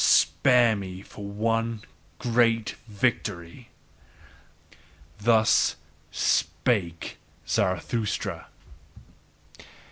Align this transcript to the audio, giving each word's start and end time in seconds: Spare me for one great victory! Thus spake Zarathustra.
Spare 0.03 0.75
me 0.75 1.03
for 1.03 1.23
one 1.23 1.83
great 2.17 2.73
victory! 2.89 3.69
Thus 5.19 5.75
spake 6.09 7.17
Zarathustra. 7.47 8.47